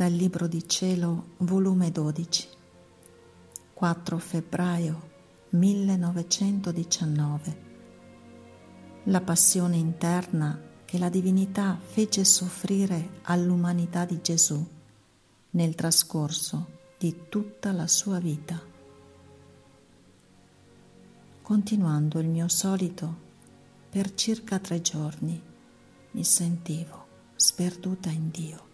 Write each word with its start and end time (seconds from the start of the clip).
dal 0.00 0.12
Libro 0.12 0.46
di 0.46 0.66
Cielo, 0.66 1.34
volume 1.40 1.90
12, 1.90 2.48
4 3.74 4.18
febbraio 4.18 5.10
1919. 5.50 7.56
La 9.04 9.20
passione 9.20 9.76
interna 9.76 10.58
che 10.86 10.96
la 10.96 11.10
divinità 11.10 11.78
fece 11.78 12.24
soffrire 12.24 13.20
all'umanità 13.24 14.06
di 14.06 14.22
Gesù 14.22 14.66
nel 15.50 15.74
trascorso 15.74 16.78
di 16.96 17.24
tutta 17.28 17.70
la 17.72 17.86
sua 17.86 18.18
vita. 18.20 18.58
Continuando 21.42 22.20
il 22.20 22.28
mio 22.28 22.48
solito, 22.48 23.14
per 23.90 24.14
circa 24.14 24.58
tre 24.60 24.80
giorni 24.80 25.38
mi 26.12 26.24
sentivo 26.24 27.06
sperduta 27.36 28.08
in 28.08 28.30
Dio. 28.30 28.68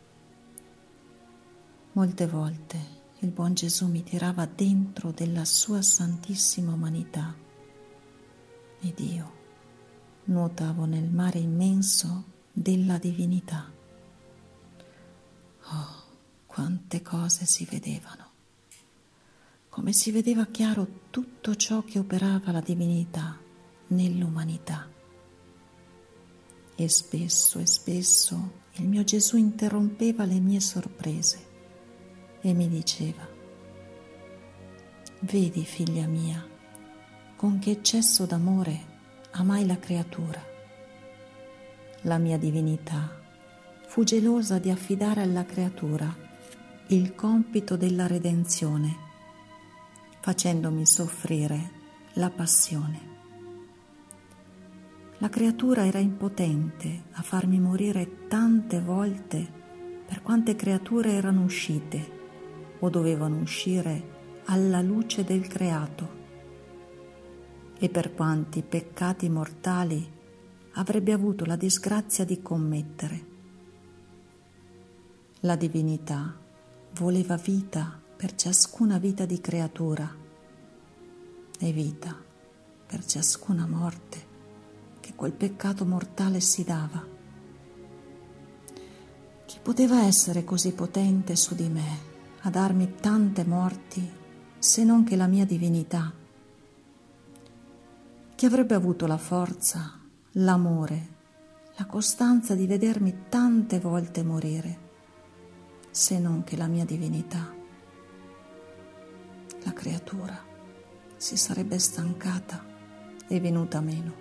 Molte 1.97 2.27
volte 2.27 2.79
il 3.21 3.31
buon 3.31 3.55
Gesù 3.55 3.87
mi 3.87 4.03
tirava 4.03 4.45
dentro 4.45 5.13
della 5.13 5.47
sua 5.47 5.81
santissima 5.81 6.75
umanità 6.75 7.35
ed 8.83 8.99
io 8.99 9.33
nuotavo 10.25 10.85
nel 10.85 11.09
mare 11.09 11.39
immenso 11.39 12.25
della 12.53 12.99
divinità. 12.99 13.73
Oh, 15.73 16.05
quante 16.45 17.01
cose 17.01 17.47
si 17.47 17.65
vedevano, 17.65 18.31
come 19.71 19.95
si 19.95 20.11
vedeva 20.11 20.45
chiaro 20.45 21.05
tutto 21.09 21.55
ciò 21.55 21.83
che 21.83 21.99
operava 21.99 22.53
la 22.53 22.61
divinità 22.61 23.41
nell'umanità. 23.87 24.87
E 26.75 26.89
spesso 26.91 27.59
e 27.59 27.67
spesso 27.67 28.53
il 28.73 28.87
mio 28.87 29.03
Gesù 29.03 29.39
interrompeva 29.39 30.27
le 30.27 30.41
mie 30.41 30.61
sorprese 30.61 31.46
e 32.47 32.55
mi 32.55 32.69
diceva, 32.69 33.27
vedi 35.23 35.65
figlia 35.65 36.07
mia, 36.07 36.47
con 37.35 37.59
che 37.59 37.73
eccesso 37.73 38.25
d'amore 38.25 38.95
amai 39.33 39.67
la 39.67 39.77
creatura. 39.81 40.41
La 42.03 42.19
mia 42.19 42.39
divinità 42.39 43.21
fu 43.89 44.05
gelosa 44.05 44.61
di 44.61 44.71
affidare 44.71 45.23
alla 45.23 45.45
creatura 45.45 46.15
il 46.89 47.17
compito 47.17 47.77
della 47.77 48.07
redenzione, 48.07 48.97
facendomi 50.21 50.87
soffrire 50.87 51.71
la 52.13 52.31
passione. 52.31 53.15
La 55.19 55.29
creatura 55.29 55.85
era 55.85 55.99
impotente 55.99 57.07
a 57.15 57.23
farmi 57.23 57.59
morire 57.59 58.29
tante 58.29 58.81
volte 58.81 59.45
per 60.07 60.23
quante 60.23 60.55
creature 60.55 61.11
erano 61.11 61.43
uscite 61.43 62.15
o 62.81 62.91
dovevano 62.91 63.41
uscire 63.41 64.15
alla 64.47 64.81
luce 64.81 65.25
del 65.25 65.47
creato 65.47 66.25
e 67.79 67.89
per 67.89 68.15
quanti 68.15 68.63
peccati 68.63 69.29
mortali 69.29 70.15
avrebbe 70.73 71.13
avuto 71.13 71.45
la 71.45 71.57
disgrazia 71.57 72.25
di 72.25 72.41
commettere. 72.43 73.35
La 75.41 75.57
divinità 75.57 76.35
voleva 76.95 77.37
vita 77.37 78.01
per 78.17 78.35
ciascuna 78.35 78.99
vita 78.99 79.27
di 79.27 79.41
creatura 79.41 80.15
e 81.59 81.73
vita 81.73 82.17
per 82.87 83.05
ciascuna 83.05 83.67
morte 83.67 84.35
che 85.01 85.15
quel 85.15 85.33
peccato 85.33 85.85
mortale 85.85 86.41
si 86.41 86.65
dava. 86.65 87.05
Chi 89.45 89.59
poteva 89.63 90.05
essere 90.05 90.45
così 90.45 90.73
potente 90.73 91.37
su 91.37 91.55
di 91.55 91.69
me 91.69 92.06
a 92.47 92.51
darmi 92.51 92.95
tante 93.01 93.45
morti 93.45 94.09
se 94.57 94.85
non 94.85 95.03
che 95.03 95.17
la 95.17 95.27
mia 95.27 95.45
divinità? 95.45 96.13
Chi 98.37 98.47
avrebbe 98.47 98.77
avuto 98.77 99.09
la 99.09 99.17
forza, 99.17 99.99
l'amore, 100.33 101.09
la 101.75 101.87
costanza 101.87 102.55
di 102.55 102.69
vedermi 102.69 103.25
tante 103.29 103.81
volte 103.81 104.23
morire, 104.23 104.79
se 105.91 106.21
non 106.21 106.45
che 106.45 106.57
la 106.57 106.69
mia 106.69 106.85
divinità? 106.85 107.53
La 109.65 109.73
creatura 109.73 110.41
si 111.17 111.37
sarebbe 111.37 111.81
stancata 111.81 112.65
e 113.27 113.41
venuta 113.41 113.81
meno. 113.81 114.15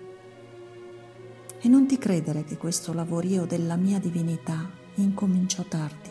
E 1.60 1.68
non 1.68 1.86
ti 1.86 1.96
credere 1.96 2.42
che 2.42 2.56
questo 2.56 2.92
lavorio 2.92 3.44
della 3.44 3.76
mia 3.76 4.00
divinità 4.00 4.68
incominciò 4.96 5.62
tardi, 5.62 6.05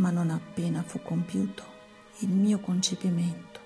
ma 0.00 0.10
non 0.10 0.30
appena 0.30 0.82
fu 0.82 1.02
compiuto 1.02 1.62
il 2.20 2.30
mio 2.30 2.58
concepimento, 2.58 3.60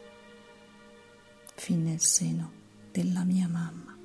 fin 1.54 1.84
nel 1.84 2.00
seno 2.00 2.50
della 2.90 3.22
mia 3.22 3.48
mamma, 3.48 3.96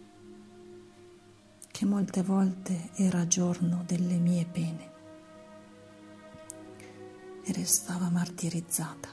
che 1.72 1.86
molte 1.86 2.22
volte 2.22 2.92
era 2.94 3.26
giorno 3.26 3.84
delle 3.84 4.18
mie 4.18 4.46
pene 4.46 4.92
e 7.44 7.52
restava 7.52 8.10
martirizzata 8.10 9.10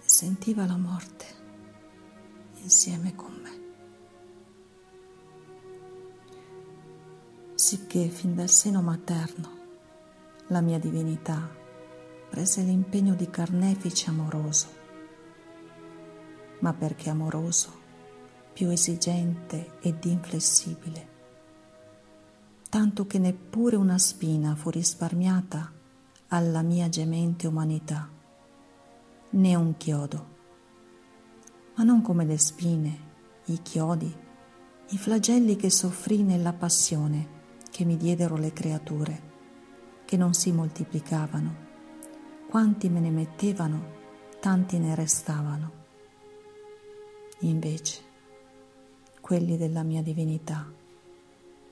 e 0.00 0.08
sentiva 0.08 0.66
la 0.66 0.76
morte 0.76 1.26
insieme 2.56 3.14
con 3.14 3.32
me. 3.42 3.62
Sicché 7.54 8.08
fin 8.08 8.34
dal 8.34 8.50
seno 8.50 8.82
materno 8.82 9.63
la 10.48 10.60
mia 10.60 10.78
divinità 10.78 11.48
prese 12.28 12.62
l'impegno 12.62 13.14
di 13.14 13.30
carnefice 13.30 14.10
amoroso. 14.10 14.66
Ma 16.58 16.74
perché 16.74 17.08
amoroso, 17.08 17.72
più 18.52 18.68
esigente 18.68 19.78
ed 19.80 20.04
inflessibile, 20.04 21.08
tanto 22.68 23.06
che 23.06 23.18
neppure 23.18 23.76
una 23.76 23.98
spina 23.98 24.54
fu 24.54 24.70
risparmiata 24.70 25.72
alla 26.28 26.62
mia 26.62 26.88
gemente 26.88 27.46
umanità, 27.46 28.08
né 29.30 29.54
un 29.54 29.76
chiodo, 29.76 30.32
ma 31.76 31.84
non 31.84 32.02
come 32.02 32.24
le 32.24 32.38
spine, 32.38 32.98
i 33.46 33.62
chiodi, 33.62 34.14
i 34.90 34.98
flagelli 34.98 35.56
che 35.56 35.70
soffrì 35.70 36.22
nella 36.22 36.52
passione 36.52 37.28
che 37.70 37.84
mi 37.84 37.96
diedero 37.96 38.36
le 38.36 38.52
creature, 38.52 39.32
che 40.14 40.20
non 40.20 40.32
si 40.32 40.52
moltiplicavano, 40.52 41.56
quanti 42.48 42.88
me 42.88 43.00
ne 43.00 43.10
mettevano, 43.10 43.84
tanti 44.38 44.78
ne 44.78 44.94
restavano. 44.94 45.72
Invece, 47.40 48.00
quelli 49.20 49.56
della 49.56 49.82
mia 49.82 50.02
divinità 50.02 50.70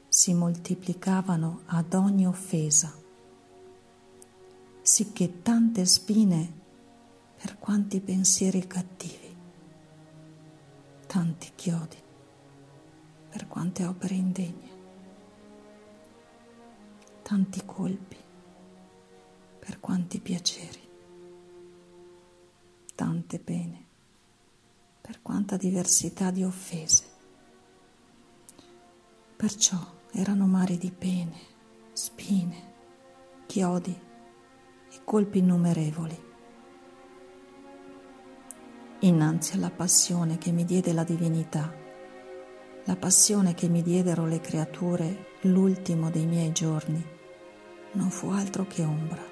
si 0.09 0.35
moltiplicavano 0.35 1.61
ad 1.67 1.95
ogni 1.95 2.27
offesa, 2.27 2.93
sicché 4.81 5.41
tante 5.43 5.87
spine 5.87 6.53
per 7.41 7.61
quanti 7.61 8.01
pensieri 8.01 8.67
cattivi, 8.67 9.37
tanti 11.07 11.53
chiodi 11.55 11.97
per 13.29 13.47
quante 13.47 13.87
opere 13.87 14.15
indegne, 14.15 14.71
tanti 17.23 17.63
colpi 17.65 18.31
quanti 19.83 20.21
piaceri, 20.21 20.79
tante 22.95 23.39
pene 23.41 23.85
per 25.01 25.21
quanta 25.21 25.57
diversità 25.57 26.31
di 26.31 26.45
offese. 26.45 27.03
Perciò 29.35 29.85
erano 30.13 30.47
mari 30.47 30.79
di 30.79 30.93
pene, 30.93 31.37
spine, 31.93 32.73
chiodi 33.47 33.91
e 34.93 35.01
colpi 35.03 35.39
innumerevoli. 35.39 36.31
Innanzi 39.01 39.57
alla 39.57 39.71
passione 39.71 40.39
che 40.39 40.53
mi 40.53 40.65
diede 40.65 40.93
la 40.93 41.03
divinità, 41.03 41.75
la 42.85 42.95
passione 42.95 43.55
che 43.55 43.69
mi 43.69 43.83
diedero 43.83 44.27
le 44.27 44.41
creature 44.41 45.39
l'ultimo 45.41 46.09
dei 46.09 46.27
miei 46.27 46.53
giorni, 46.53 47.05
non 47.95 48.11
fu 48.11 48.29
altro 48.29 48.65
che 48.69 48.85
ombra, 48.85 49.32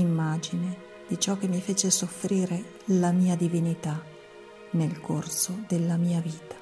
immagine 0.00 0.90
di 1.06 1.18
ciò 1.18 1.36
che 1.36 1.48
mi 1.48 1.60
fece 1.60 1.90
soffrire 1.90 2.76
la 2.86 3.10
mia 3.12 3.36
divinità 3.36 4.02
nel 4.70 5.00
corso 5.00 5.64
della 5.66 5.96
mia 5.96 6.20
vita. 6.20 6.56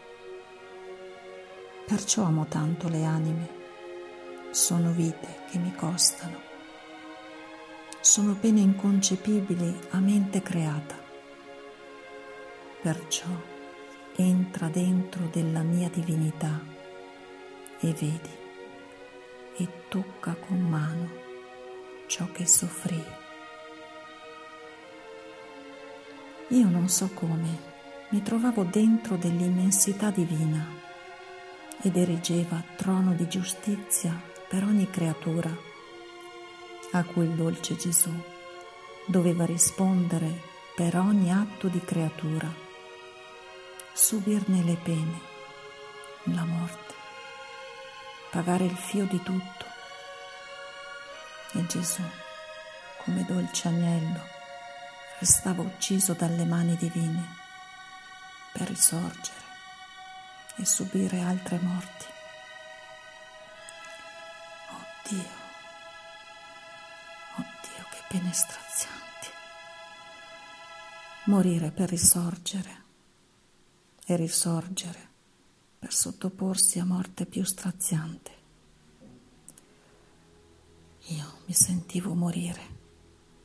Perciò 1.86 2.24
amo 2.24 2.46
tanto 2.46 2.88
le 2.88 3.04
anime, 3.04 3.48
sono 4.50 4.92
vite 4.92 5.44
che 5.50 5.58
mi 5.58 5.74
costano, 5.74 6.38
sono 8.00 8.34
pene 8.34 8.60
inconcepibili 8.60 9.78
a 9.90 9.98
mente 9.98 10.42
creata. 10.42 10.98
Perciò 12.82 13.28
entra 14.16 14.68
dentro 14.68 15.28
della 15.30 15.62
mia 15.62 15.88
divinità 15.88 16.60
e 17.78 17.92
vedi 17.92 18.38
e 19.56 19.68
tocca 19.88 20.34
con 20.34 20.58
mano 20.58 21.08
ciò 22.06 22.30
che 22.32 22.46
soffrì. 22.46 23.19
Io 26.50 26.69
non 26.69 26.88
so 26.88 27.11
come, 27.14 27.69
mi 28.08 28.23
trovavo 28.23 28.64
dentro 28.64 29.17
dell'immensità 29.17 30.11
divina 30.11 30.67
ed 31.81 31.97
erigeva 31.97 32.62
trono 32.76 33.14
di 33.14 33.29
giustizia 33.29 34.20
per 34.49 34.64
ogni 34.64 34.91
creatura 34.91 35.69
a 36.93 37.05
cui 37.05 37.25
il 37.25 37.35
dolce 37.35 37.76
Gesù 37.76 38.11
doveva 39.06 39.44
rispondere 39.44 40.43
per 40.75 40.97
ogni 40.97 41.32
atto 41.32 41.69
di 41.69 41.81
creatura, 41.85 42.52
subirne 43.93 44.64
le 44.64 44.76
pene, 44.82 45.20
la 46.25 46.44
morte, 46.44 46.94
pagare 48.31 48.64
il 48.64 48.76
fio 48.76 49.05
di 49.05 49.23
tutto. 49.23 49.67
E 51.52 51.67
Gesù, 51.67 52.02
come 53.05 53.25
dolce 53.25 53.69
agnello, 53.69 54.38
restava 55.20 55.61
ucciso 55.61 56.14
dalle 56.14 56.46
mani 56.46 56.76
divine 56.76 57.22
per 58.55 58.67
risorgere 58.69 59.38
e 60.56 60.64
subire 60.64 61.20
altre 61.20 61.58
morti. 61.58 62.06
Oddio, 64.70 65.28
oddio 67.37 67.84
che 67.90 68.02
pene 68.08 68.32
strazianti. 68.32 69.28
Morire 71.25 71.70
per 71.70 71.90
risorgere 71.90 72.84
e 74.06 74.16
risorgere 74.16 75.08
per 75.78 75.93
sottoporsi 75.93 76.78
a 76.78 76.87
morte 76.87 77.26
più 77.26 77.44
straziante. 77.44 78.38
Io 81.08 81.40
mi 81.44 81.52
sentivo 81.52 82.14
morire 82.14 82.78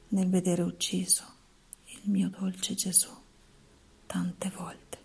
nel 0.09 0.29
vedere 0.29 0.61
ucciso 0.61 1.34
il 2.05 2.11
mio 2.11 2.29
dolce 2.29 2.75
Gesù 2.75 3.09
tante 4.05 4.51
volte. 4.55 4.97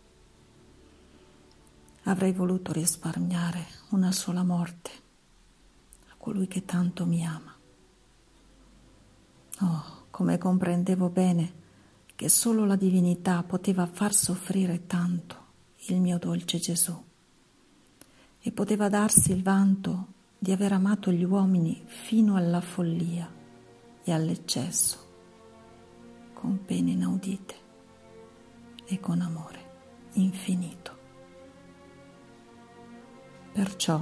Avrei 2.04 2.32
voluto 2.32 2.72
risparmiare 2.72 3.66
una 3.90 4.12
sola 4.12 4.42
morte 4.42 4.90
a 6.10 6.14
colui 6.18 6.46
che 6.46 6.66
tanto 6.66 7.06
mi 7.06 7.24
ama. 7.24 7.56
Oh, 9.60 9.84
come 10.10 10.36
comprendevo 10.36 11.08
bene 11.08 11.58
che 12.14 12.28
solo 12.28 12.66
la 12.66 12.76
divinità 12.76 13.42
poteva 13.44 13.86
far 13.86 14.12
soffrire 14.12 14.86
tanto 14.86 15.36
il 15.86 16.00
mio 16.00 16.18
dolce 16.18 16.58
Gesù 16.58 17.04
e 18.40 18.52
poteva 18.52 18.90
darsi 18.90 19.32
il 19.32 19.42
vanto 19.42 20.18
di 20.38 20.52
aver 20.52 20.72
amato 20.72 21.10
gli 21.10 21.24
uomini 21.24 21.82
fino 21.86 22.36
alla 22.36 22.60
follia 22.60 23.30
e 24.02 24.12
all'eccesso, 24.12 25.09
con 26.40 26.64
pene 26.64 26.92
inaudite 26.92 27.54
e 28.86 28.98
con 28.98 29.20
amore 29.20 29.58
infinito. 30.12 30.96
Perciò 33.52 34.00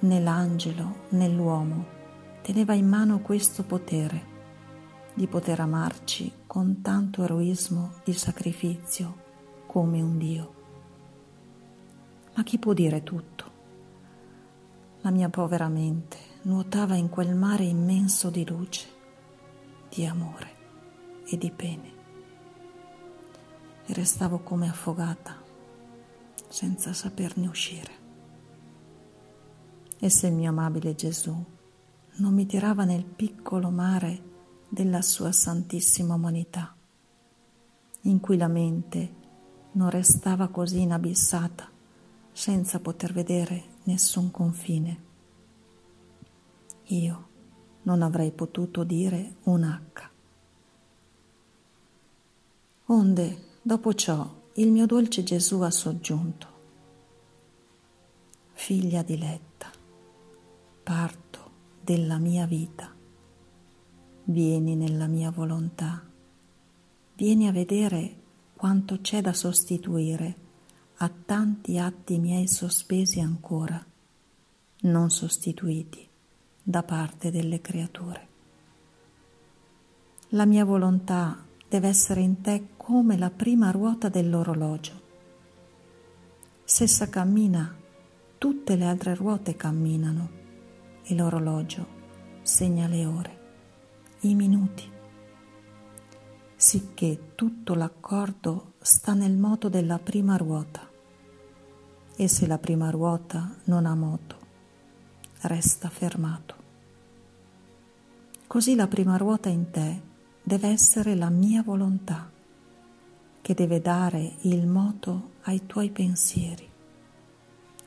né 0.00 0.20
l'angelo 0.20 1.06
né 1.10 1.28
l'uomo 1.30 1.86
teneva 2.42 2.74
in 2.74 2.86
mano 2.86 3.20
questo 3.20 3.64
potere 3.64 4.30
di 5.14 5.26
poter 5.26 5.60
amarci 5.60 6.30
con 6.46 6.82
tanto 6.82 7.22
eroismo 7.22 7.92
di 8.04 8.12
sacrificio 8.12 9.16
come 9.66 10.02
un 10.02 10.18
Dio. 10.18 10.54
Ma 12.34 12.42
chi 12.42 12.58
può 12.58 12.74
dire 12.74 13.02
tutto? 13.02 13.50
La 15.00 15.10
mia 15.10 15.30
povera 15.30 15.68
mente 15.68 16.18
nuotava 16.42 16.96
in 16.96 17.08
quel 17.08 17.34
mare 17.34 17.64
immenso 17.64 18.28
di 18.28 18.46
luce, 18.46 18.86
di 19.88 20.04
amore 20.04 20.60
e 21.34 21.38
di 21.38 21.50
pene. 21.50 22.00
E 23.86 23.92
restavo 23.94 24.40
come 24.40 24.68
affogata, 24.68 25.40
senza 26.48 26.92
saperne 26.92 27.46
uscire. 27.46 28.00
E 29.98 30.10
se 30.10 30.26
il 30.26 30.34
mio 30.34 30.50
amabile 30.50 30.94
Gesù 30.94 31.44
non 32.16 32.34
mi 32.34 32.46
tirava 32.46 32.84
nel 32.84 33.04
piccolo 33.04 33.70
mare 33.70 34.30
della 34.68 35.00
sua 35.00 35.32
santissima 35.32 36.14
umanità, 36.14 36.74
in 38.02 38.20
cui 38.20 38.36
la 38.36 38.48
mente 38.48 39.20
non 39.72 39.90
restava 39.90 40.48
così 40.48 40.80
inabissata 40.80 41.70
senza 42.32 42.80
poter 42.80 43.12
vedere 43.12 43.64
nessun 43.84 44.30
confine. 44.30 45.10
Io 46.86 47.28
non 47.82 48.02
avrei 48.02 48.32
potuto 48.32 48.84
dire 48.84 49.36
un 49.44 49.62
H. 49.62 50.11
Onde, 52.86 53.58
dopo 53.62 53.94
ciò, 53.94 54.28
il 54.54 54.70
mio 54.70 54.86
dolce 54.86 55.22
Gesù 55.22 55.60
ha 55.60 55.70
soggiunto. 55.70 56.46
Figlia 58.52 59.02
diletta, 59.02 59.70
parto 60.82 61.50
della 61.80 62.18
mia 62.18 62.44
vita. 62.44 62.92
Vieni 64.24 64.74
nella 64.74 65.06
mia 65.06 65.30
volontà, 65.30 66.04
vieni 67.14 67.46
a 67.46 67.52
vedere 67.52 68.16
quanto 68.54 69.00
c'è 69.00 69.20
da 69.20 69.32
sostituire 69.32 70.36
a 70.96 71.10
tanti 71.24 71.78
atti 71.78 72.18
miei 72.18 72.48
sospesi 72.48 73.20
ancora, 73.20 73.84
non 74.82 75.10
sostituiti 75.10 76.08
da 76.62 76.82
parte 76.82 77.30
delle 77.30 77.60
creature. 77.60 78.28
La 80.30 80.46
mia 80.46 80.64
volontà 80.64 81.44
deve 81.72 81.88
essere 81.88 82.20
in 82.20 82.42
te 82.42 82.74
come 82.76 83.16
la 83.16 83.30
prima 83.30 83.70
ruota 83.70 84.10
dell'orologio. 84.10 85.00
Se 86.64 86.84
essa 86.84 87.08
cammina, 87.08 87.74
tutte 88.36 88.76
le 88.76 88.84
altre 88.84 89.14
ruote 89.14 89.56
camminano 89.56 90.30
e 91.02 91.14
l'orologio 91.14 91.86
segna 92.42 92.86
le 92.88 93.06
ore, 93.06 93.38
i 94.20 94.34
minuti, 94.34 94.86
sicché 96.54 97.32
tutto 97.34 97.74
l'accordo 97.74 98.74
sta 98.80 99.14
nel 99.14 99.38
moto 99.38 99.70
della 99.70 99.98
prima 99.98 100.36
ruota 100.36 100.86
e 102.14 102.28
se 102.28 102.46
la 102.46 102.58
prima 102.58 102.90
ruota 102.90 103.50
non 103.64 103.86
ha 103.86 103.94
moto, 103.94 104.36
resta 105.40 105.88
fermato. 105.88 106.54
Così 108.46 108.74
la 108.74 108.88
prima 108.88 109.16
ruota 109.16 109.48
in 109.48 109.70
te 109.70 110.10
deve 110.42 110.68
essere 110.68 111.14
la 111.14 111.30
mia 111.30 111.62
volontà, 111.62 112.30
che 113.40 113.54
deve 113.54 113.80
dare 113.80 114.36
il 114.42 114.66
moto 114.66 115.30
ai 115.42 115.66
tuoi 115.66 115.90
pensieri, 115.90 116.68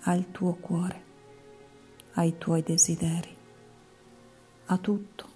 al 0.01 0.31
tuo 0.31 0.53
cuore 0.55 1.05
ai 2.15 2.37
tuoi 2.37 2.63
desideri, 2.63 3.35
a 4.67 4.77
tutto. 4.77 5.33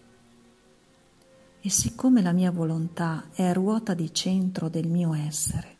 E 1.61 1.69
siccome 1.69 2.21
la 2.21 2.31
mia 2.31 2.51
volontà 2.51 3.29
è 3.33 3.51
ruota 3.53 3.93
di 3.93 4.13
centro 4.13 4.69
del 4.69 4.87
mio 4.87 5.13
essere, 5.13 5.77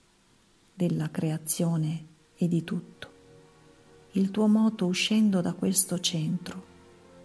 della 0.74 1.10
creazione 1.10 2.06
e 2.36 2.48
di 2.48 2.64
tutto, 2.64 3.08
il 4.14 4.32
tuo 4.32 4.48
moto 4.48 4.86
uscendo 4.88 5.40
da 5.40 5.54
questo 5.54 6.00
centro 6.00 6.68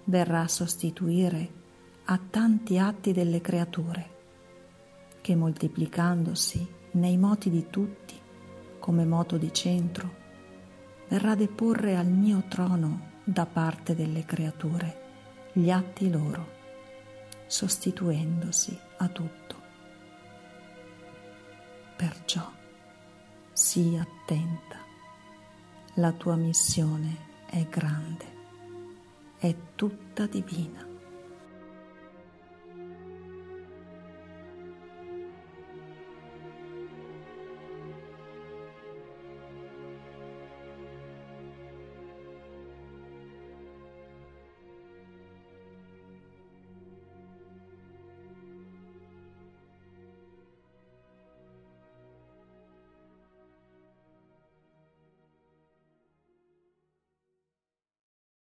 verrà 0.04 0.42
a 0.42 0.48
sostituire 0.48 1.62
a 2.06 2.18
tanti 2.18 2.78
atti 2.78 3.12
delle 3.12 3.40
creature, 3.40 4.10
che 5.22 5.34
moltiplicandosi 5.34 6.66
nei 6.92 7.16
moti 7.16 7.48
di 7.48 7.70
tutti 7.70 8.20
come 8.78 9.06
moto 9.06 9.38
di 9.38 9.50
centro, 9.52 10.22
verrà 11.08 11.30
a 11.30 11.36
deporre 11.36 11.96
al 11.96 12.08
mio 12.08 12.44
trono 12.48 13.12
da 13.24 13.46
parte 13.46 13.94
delle 13.94 14.26
creature 14.26 15.02
gli 15.52 15.70
atti 15.70 16.10
loro, 16.10 16.46
sostituendosi 17.46 18.78
a 18.98 19.08
tutto. 19.08 19.62
Perciò 21.96 22.52
sii 23.50 23.96
attenta, 23.96 24.76
la 25.94 26.12
tua 26.12 26.36
missione 26.36 27.16
è 27.46 27.64
grande, 27.64 28.24
è 29.38 29.54
tutta 29.74 30.26
divina. 30.26 30.92